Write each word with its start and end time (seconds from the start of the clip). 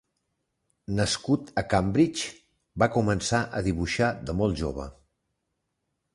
Nascut 0.99 1.51
a 1.63 1.63
Cambridge, 1.73 2.31
va 2.85 2.89
començar 2.97 3.43
a 3.59 3.63
dibuixar 3.69 4.11
de 4.31 4.37
molt 4.43 4.63
jove. 4.65 4.91